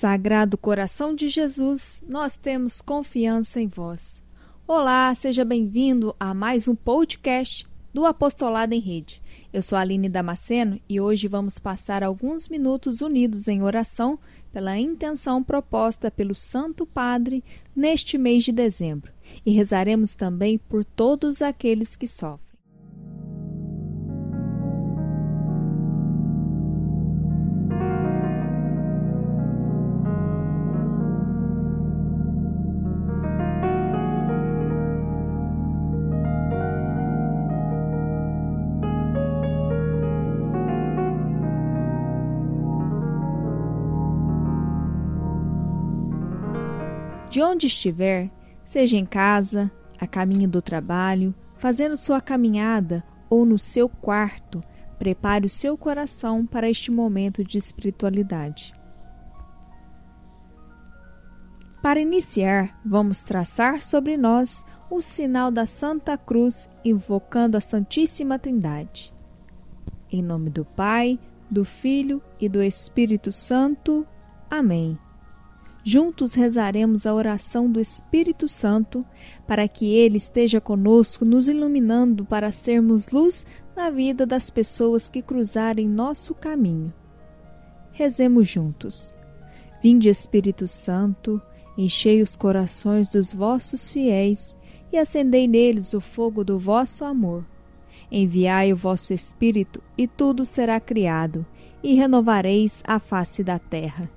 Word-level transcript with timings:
Sagrado 0.00 0.56
coração 0.56 1.14
de 1.14 1.28
Jesus, 1.28 2.02
nós 2.08 2.38
temos 2.38 2.80
confiança 2.80 3.60
em 3.60 3.68
vós. 3.68 4.22
Olá, 4.66 5.14
seja 5.14 5.44
bem-vindo 5.44 6.16
a 6.18 6.32
mais 6.32 6.66
um 6.66 6.74
podcast 6.74 7.68
do 7.92 8.06
Apostolado 8.06 8.72
em 8.72 8.80
Rede. 8.80 9.20
Eu 9.52 9.60
sou 9.60 9.76
Aline 9.76 10.08
Damasceno 10.08 10.80
e 10.88 10.98
hoje 10.98 11.28
vamos 11.28 11.58
passar 11.58 12.02
alguns 12.02 12.48
minutos 12.48 13.02
unidos 13.02 13.46
em 13.46 13.62
oração 13.62 14.18
pela 14.50 14.78
intenção 14.78 15.44
proposta 15.44 16.10
pelo 16.10 16.34
Santo 16.34 16.86
Padre 16.86 17.44
neste 17.76 18.16
mês 18.16 18.42
de 18.42 18.52
dezembro 18.52 19.12
e 19.44 19.50
rezaremos 19.50 20.14
também 20.14 20.56
por 20.56 20.82
todos 20.82 21.42
aqueles 21.42 21.94
que 21.94 22.06
sofrem. 22.06 22.49
De 47.30 47.40
onde 47.40 47.68
estiver, 47.68 48.28
seja 48.64 48.96
em 48.96 49.06
casa, 49.06 49.70
a 50.00 50.06
caminho 50.06 50.48
do 50.48 50.60
trabalho, 50.60 51.32
fazendo 51.58 51.96
sua 51.96 52.20
caminhada 52.20 53.04
ou 53.28 53.46
no 53.46 53.56
seu 53.56 53.88
quarto, 53.88 54.60
prepare 54.98 55.46
o 55.46 55.48
seu 55.48 55.78
coração 55.78 56.44
para 56.44 56.68
este 56.68 56.90
momento 56.90 57.44
de 57.44 57.56
espiritualidade. 57.56 58.74
Para 61.80 62.00
iniciar, 62.00 62.78
vamos 62.84 63.22
traçar 63.22 63.80
sobre 63.80 64.16
nós 64.16 64.64
o 64.90 65.00
sinal 65.00 65.52
da 65.52 65.66
Santa 65.66 66.18
Cruz, 66.18 66.68
invocando 66.84 67.56
a 67.56 67.60
Santíssima 67.60 68.38
Trindade. 68.38 69.14
Em 70.10 70.20
nome 70.20 70.50
do 70.50 70.64
Pai, 70.64 71.18
do 71.48 71.64
Filho 71.64 72.20
e 72.40 72.48
do 72.48 72.60
Espírito 72.60 73.30
Santo. 73.30 74.04
Amém. 74.50 74.98
Juntos 75.82 76.34
rezaremos 76.34 77.06
a 77.06 77.14
oração 77.14 77.70
do 77.70 77.80
Espírito 77.80 78.46
Santo 78.46 79.04
para 79.46 79.66
que 79.66 79.94
ele 79.94 80.18
esteja 80.18 80.60
conosco, 80.60 81.24
nos 81.24 81.48
iluminando 81.48 82.24
para 82.24 82.52
sermos 82.52 83.10
luz 83.10 83.46
na 83.74 83.88
vida 83.88 84.26
das 84.26 84.50
pessoas 84.50 85.08
que 85.08 85.22
cruzarem 85.22 85.88
nosso 85.88 86.34
caminho. 86.34 86.92
Rezemos 87.92 88.46
juntos. 88.46 89.14
Vinde, 89.82 90.10
Espírito 90.10 90.68
Santo, 90.68 91.40
enchei 91.78 92.20
os 92.20 92.36
corações 92.36 93.08
dos 93.08 93.32
vossos 93.32 93.90
fiéis 93.90 94.56
e 94.92 94.98
acendei 94.98 95.48
neles 95.48 95.94
o 95.94 96.00
fogo 96.00 96.44
do 96.44 96.58
vosso 96.58 97.06
amor. 97.06 97.44
Enviai 98.12 98.72
o 98.72 98.76
vosso 98.76 99.14
Espírito, 99.14 99.82
e 99.96 100.06
tudo 100.06 100.44
será 100.44 100.78
criado, 100.78 101.46
e 101.82 101.94
renovareis 101.94 102.82
a 102.86 102.98
face 102.98 103.42
da 103.42 103.58
terra. 103.58 104.10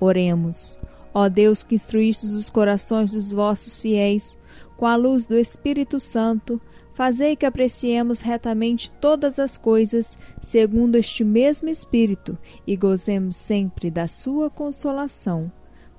Oremos. 0.00 0.78
Ó 1.12 1.28
Deus 1.28 1.62
que 1.62 1.74
instruístes 1.74 2.32
os 2.32 2.50
corações 2.50 3.12
dos 3.12 3.32
vossos 3.32 3.76
fiéis 3.76 4.38
com 4.76 4.86
a 4.86 4.94
luz 4.94 5.24
do 5.24 5.36
Espírito 5.36 5.98
Santo, 5.98 6.60
fazei 6.94 7.34
que 7.34 7.44
apreciemos 7.44 8.20
retamente 8.20 8.90
todas 9.00 9.40
as 9.40 9.56
coisas 9.56 10.16
segundo 10.40 10.96
este 10.96 11.24
mesmo 11.24 11.68
Espírito 11.68 12.38
e 12.66 12.76
gozemos 12.76 13.36
sempre 13.36 13.90
da 13.90 14.06
sua 14.06 14.48
consolação. 14.48 15.50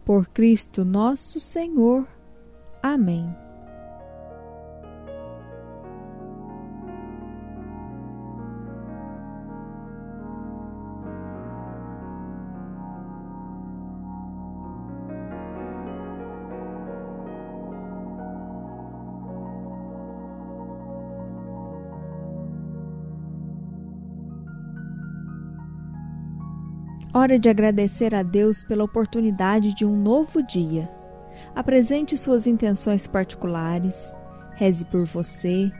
Por 0.05 0.27
Cristo 0.29 0.85
nosso 0.85 1.39
Senhor. 1.39 2.07
Amém. 2.81 3.48
Hora 27.11 27.39
de 27.39 27.49
agradecer 27.49 28.13
a 28.13 28.21
Deus 28.21 28.63
pela 28.63 28.83
oportunidade 28.83 29.73
de 29.73 29.83
um 29.83 29.95
novo 29.95 30.43
dia. 30.43 30.89
Apresente 31.55 32.17
suas 32.17 32.45
intenções 32.45 33.07
particulares, 33.07 34.15
reze 34.55 34.85
por 34.85 35.05
você, 35.05 35.71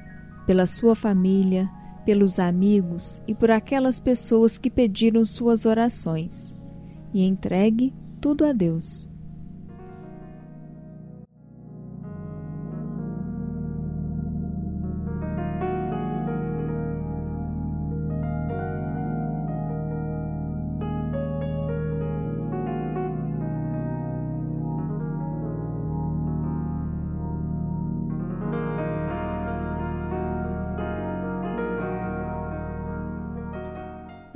pela 0.48 0.66
sua 0.66 0.96
família, 0.96 1.70
pelos 2.06 2.40
amigos 2.40 3.22
e 3.28 3.36
por 3.36 3.52
aquelas 3.52 4.00
pessoas 4.00 4.58
que 4.58 4.72
pediram 4.72 5.26
suas 5.26 5.66
orações. 5.66 6.56
E 7.14 7.24
entregue 7.24 7.94
tudo 8.22 8.46
a 8.46 8.52
Deus. 8.52 9.09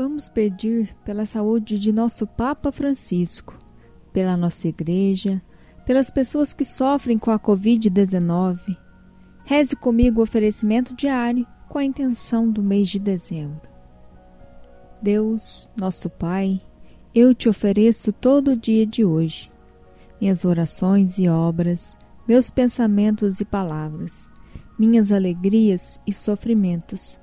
Vamos 0.04 0.28
pedir 0.28 0.94
pela 1.06 1.26
saúde 1.26 1.80
de 1.80 1.94
nosso 1.94 2.28
Papa 2.28 2.74
Francisco, 2.74 3.58
pela 4.12 4.36
nossa 4.36 4.68
Igreja, 4.68 5.42
pelas 5.86 6.10
pessoas 6.10 6.52
que 6.52 6.66
sofrem 6.66 7.18
com 7.18 7.32
a 7.32 7.40
Covid-19. 7.40 8.78
Reze 9.46 9.78
comigo 9.78 10.20
o 10.20 10.24
oferecimento 10.24 10.94
diário 10.94 11.48
com 11.70 11.78
a 11.78 11.86
intenção 11.86 12.52
do 12.52 12.62
mês 12.62 12.90
de 12.90 13.00
dezembro. 13.00 13.62
Deus, 15.02 15.70
nosso 15.74 16.10
Pai, 16.10 16.60
eu 17.16 17.34
te 17.34 17.48
ofereço 17.48 18.12
todo 18.12 18.52
o 18.52 18.58
dia 18.58 18.86
de 18.86 19.06
hoje, 19.06 19.50
minhas 20.20 20.44
orações 20.44 21.18
e 21.18 21.30
obras, 21.30 21.98
meus 22.28 22.50
pensamentos 22.50 23.40
e 23.40 23.46
palavras, 23.46 24.30
minhas 24.78 25.14
alegrias 25.14 25.98
e 26.06 26.12
sofrimentos 26.12 27.23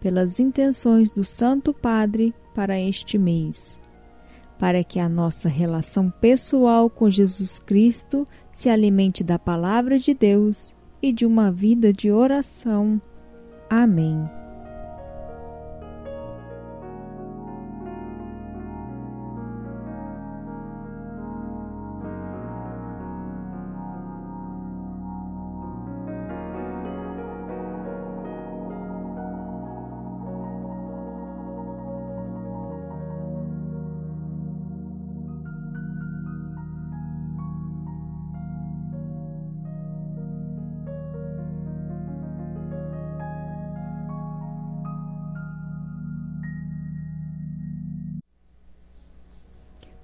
pelas 0.00 0.38
intenções 0.38 1.10
do 1.10 1.24
Santo 1.24 1.72
Padre 1.72 2.34
para 2.54 2.80
este 2.80 3.18
mês, 3.18 3.80
para 4.58 4.82
que 4.82 4.98
a 4.98 5.08
nossa 5.08 5.48
relação 5.48 6.10
pessoal 6.10 6.88
com 6.88 7.08
Jesus 7.08 7.58
Cristo 7.58 8.26
se 8.50 8.68
alimente 8.68 9.22
da 9.22 9.38
Palavra 9.38 9.98
de 9.98 10.14
Deus 10.14 10.74
e 11.02 11.12
de 11.12 11.24
uma 11.24 11.50
vida 11.50 11.92
de 11.92 12.10
oração. 12.10 13.00
Amém. 13.70 14.37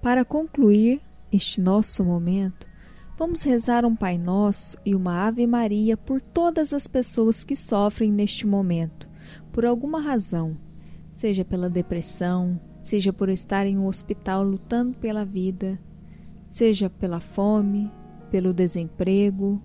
Para 0.05 0.23
concluir 0.23 1.01
este 1.33 1.63
nosso 1.63 2.05
momento, 2.05 2.67
vamos 3.17 3.41
rezar 3.41 3.87
um 3.87 3.97
Pai 3.97 4.19
Nosso 4.19 4.77
e 4.85 4.95
uma 4.95 5.27
Ave 5.27 5.47
Maria 5.47 5.97
por 5.97 6.21
todas 6.21 6.75
as 6.75 6.87
pessoas 6.87 7.43
que 7.43 7.57
sofrem 7.57 8.13
neste 8.13 8.47
momento, 8.47 9.09
por 9.51 9.65
alguma 9.65 10.03
razão, 10.03 10.59
seja 11.11 11.43
pela 11.43 11.71
depressão, 11.71 12.61
seja 12.83 13.15
por 13.15 13.31
estar 13.31 13.67
em 13.67 13.79
um 13.79 13.87
hospital 13.87 14.45
lutando 14.45 14.95
pela 14.99 15.25
vida, 15.25 15.81
seja 16.51 16.91
pela 16.91 17.19
fome, 17.19 17.91
pelo 18.31 18.53
desemprego. 18.53 19.59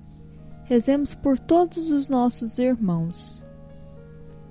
Rezemos 0.63 1.13
por 1.13 1.37
todos 1.37 1.91
os 1.91 2.07
nossos 2.07 2.57
irmãos. 2.59 3.43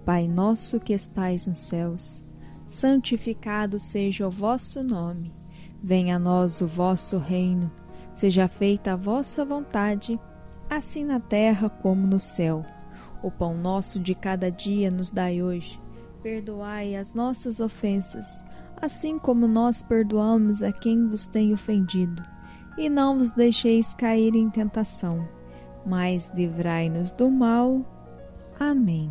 Pai 0.05 0.29
nosso 0.29 0.79
que 0.79 0.93
estais 0.93 1.47
nos 1.47 1.57
céus, 1.57 2.23
santificado 2.67 3.81
seja 3.81 4.29
o 4.29 4.31
vosso 4.31 4.83
nome. 4.83 5.39
Venha 5.83 6.17
a 6.17 6.19
nós 6.19 6.61
o 6.61 6.67
vosso 6.67 7.19
reino. 7.19 7.71
Seja 8.15 8.49
feita 8.49 8.93
a 8.93 8.97
vossa 8.97 9.45
vontade, 9.45 10.19
assim 10.69 11.05
na 11.05 11.21
terra 11.21 11.69
como 11.69 12.07
no 12.07 12.19
céu. 12.19 12.65
O 13.23 13.31
pão 13.31 13.57
nosso 13.57 13.99
de 13.99 14.15
cada 14.15 14.51
dia 14.51 14.91
nos 14.91 15.11
dai 15.11 15.43
hoje. 15.43 15.81
Perdoai 16.23 16.97
as 16.97 17.15
nossas 17.15 17.61
ofensas, 17.61 18.45
assim 18.81 19.19
como 19.19 19.47
nós 19.47 19.83
perdoamos 19.83 20.63
a 20.63 20.73
quem 20.73 21.07
vos 21.07 21.27
tem 21.27 21.53
ofendido. 21.53 22.23
E 22.77 22.89
não 22.89 23.19
vos 23.19 23.33
deixeis 23.33 23.95
cair 23.95 24.35
em 24.35 24.51
tentação, 24.51 25.29
mas 25.87 26.31
livrai-nos 26.35 27.13
do 27.13 27.31
mal. 27.31 27.85
Amém. 28.59 29.11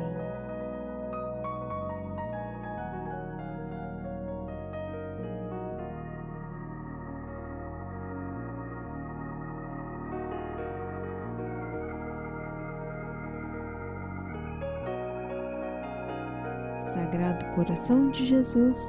Sagrado 16.93 17.45
coração 17.55 18.09
de 18.09 18.25
Jesus, 18.25 18.85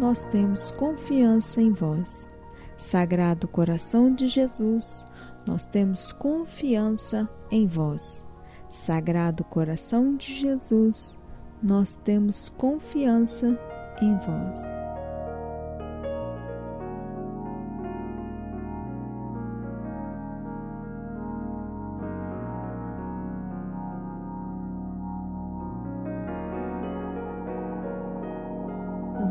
nós 0.00 0.24
temos 0.24 0.72
confiança 0.72 1.60
em 1.60 1.72
vós. 1.72 2.30
Sagrado 2.78 3.46
coração 3.46 4.14
de 4.14 4.26
Jesus, 4.26 5.04
nós 5.46 5.66
temos 5.66 6.10
confiança 6.10 7.28
em 7.50 7.66
vós. 7.66 8.24
Sagrado 8.70 9.44
coração 9.44 10.16
de 10.16 10.32
Jesus, 10.32 11.18
nós 11.62 11.96
temos 11.96 12.48
confiança 12.48 13.58
em 14.00 14.14
vós. 14.20 14.87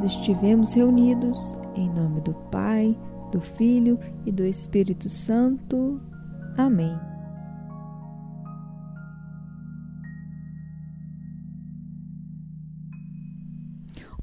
Estivemos 0.03 0.73
reunidos 0.73 1.55
em 1.75 1.89
nome 1.89 2.21
do 2.21 2.33
Pai, 2.51 2.97
do 3.31 3.39
Filho 3.39 3.99
e 4.25 4.31
do 4.31 4.45
Espírito 4.45 5.09
Santo. 5.09 5.99
Amém. 6.57 6.97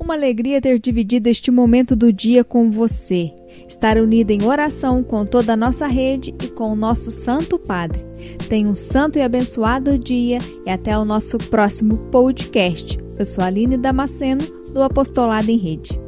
Uma 0.04 0.14
alegria 0.14 0.60
ter 0.60 0.78
dividido 0.78 1.30
este 1.30 1.50
momento 1.50 1.96
do 1.96 2.12
dia 2.12 2.44
com 2.44 2.70
você. 2.70 3.32
Estar 3.66 3.96
unida 3.96 4.34
em 4.34 4.44
oração 4.44 5.02
com 5.02 5.24
toda 5.24 5.54
a 5.54 5.56
nossa 5.56 5.86
rede 5.86 6.34
e 6.42 6.48
com 6.48 6.72
o 6.72 6.76
nosso 6.76 7.10
Santo 7.10 7.58
Padre. 7.58 8.04
Tenha 8.48 8.68
um 8.68 8.74
santo 8.74 9.18
e 9.18 9.22
abençoado 9.22 9.96
dia 9.96 10.38
e 10.66 10.70
até 10.70 10.98
o 10.98 11.06
nosso 11.06 11.38
próximo 11.38 11.96
podcast. 12.10 12.98
Eu 13.18 13.24
sou 13.24 13.42
Aline 13.42 13.78
Damasceno, 13.78 14.42
do 14.74 14.82
Apostolado 14.82 15.50
em 15.50 15.56
Rede. 15.56 16.03